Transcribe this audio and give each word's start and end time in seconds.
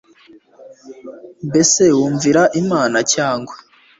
Mbese 1.47 1.83
wumvira 1.97 2.41
Imana 2.61 2.97
cyangwa 3.13 3.55